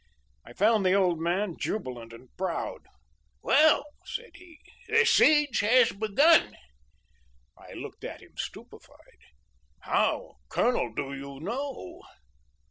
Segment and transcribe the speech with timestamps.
[0.43, 8.03] "I found the old man jubilant and proud."'Well,' said he, 'the siege has begun.'"I looked
[8.03, 12.01] at him stupefied."'How, Colonel, do you know?